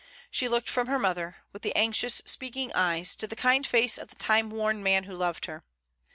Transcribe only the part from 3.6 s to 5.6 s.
face of the time worn man who loved